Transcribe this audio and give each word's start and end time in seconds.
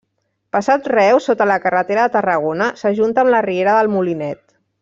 Passat 0.55 0.87
Reus, 0.91 1.27
sota 1.31 1.47
la 1.51 1.59
carretera 1.67 2.07
de 2.07 2.13
Tarragona, 2.17 2.71
s'ajunta 2.83 3.25
amb 3.27 3.35
la 3.37 3.47
Riera 3.49 3.81
del 3.81 3.95
Molinet. 3.99 4.43